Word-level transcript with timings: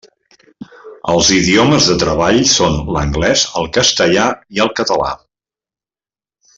Els 1.15 1.29
idiomes 1.35 1.91
de 1.91 1.97
treball 2.05 2.41
són 2.55 2.79
l'anglès, 2.97 3.47
el 3.63 3.71
castellà 3.79 4.27
i 4.57 4.67
el 4.67 4.75
català. 4.83 5.15